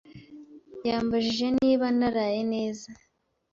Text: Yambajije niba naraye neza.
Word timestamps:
Yambajije 0.87 1.47
niba 1.59 1.85
naraye 1.97 2.41
neza. 2.53 2.89